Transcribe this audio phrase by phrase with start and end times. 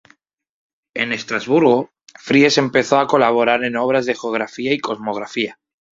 [0.95, 5.59] En Estrasburgo, Fries empezó a colaborar en obras de geografía y cosmografía.